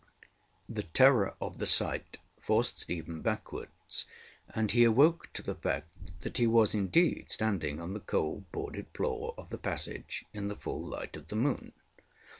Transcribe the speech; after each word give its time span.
The 0.67 0.81
terror 0.81 1.35
of 1.39 1.59
the 1.59 1.67
sight 1.67 2.17
forced 2.41 2.79
Stephen 2.79 3.21
backwards, 3.21 4.07
and 4.49 4.71
he 4.71 4.83
awoke 4.83 5.31
to 5.33 5.43
the 5.43 5.53
fact 5.53 5.89
that 6.21 6.39
he 6.39 6.47
was 6.47 6.73
indeed 6.73 7.27
standing 7.29 7.79
on 7.79 7.93
the 7.93 7.99
cold 7.99 8.51
boarded 8.51 8.87
floor 8.95 9.35
of 9.37 9.49
the 9.49 9.59
passage 9.59 10.25
in 10.33 10.47
the 10.47 10.55
full 10.55 10.83
light 10.83 11.15
of 11.15 11.27
the 11.27 11.35
moon. 11.35 11.73